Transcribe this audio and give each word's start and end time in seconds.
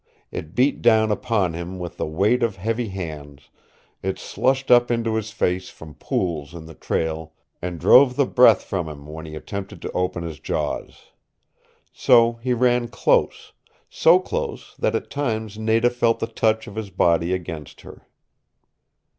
It 0.31 0.55
beat 0.55 0.81
down 0.81 1.11
upon 1.11 1.53
him 1.53 1.77
with 1.77 1.97
the 1.97 2.07
weight 2.07 2.41
of 2.41 2.55
heavy 2.55 2.87
hands, 2.87 3.51
it 4.01 4.17
slushed 4.17 4.71
up 4.71 4.89
into 4.89 5.13
his 5.13 5.29
face 5.29 5.69
from 5.69 5.93
pools 5.93 6.55
in 6.55 6.65
the 6.65 6.73
trail 6.73 7.33
and 7.61 7.79
drove 7.79 8.15
the 8.15 8.25
breath 8.25 8.63
from 8.63 8.89
him 8.89 9.05
when 9.05 9.27
he 9.27 9.35
attempted 9.35 9.79
to 9.83 9.91
open 9.91 10.23
his 10.23 10.39
jaws. 10.39 11.11
So 11.93 12.39
he 12.41 12.51
ran 12.51 12.87
close 12.87 13.53
so 13.91 14.17
close 14.19 14.75
that 14.79 14.95
at 14.95 15.11
times 15.11 15.59
Nada 15.59 15.91
felt 15.91 16.17
the 16.19 16.25
touch 16.25 16.65
of 16.65 16.75
his 16.77 16.89
body 16.89 17.31
against 17.31 17.81
her. 17.81 18.07